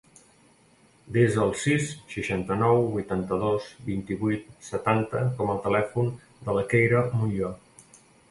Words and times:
Desa 1.17 1.41
el 1.47 1.51
sis, 1.63 1.89
seixanta-nou, 2.13 2.79
vuitanta-dos, 2.95 3.67
vint-i-vuit, 3.91 4.49
setanta 4.69 5.23
com 5.41 5.53
a 5.53 5.59
telèfon 5.69 6.11
de 6.49 6.57
la 6.59 6.67
Keira 6.75 7.05
Monllor. 7.21 7.55